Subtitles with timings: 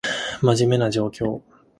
[0.41, 1.43] 真面目な状況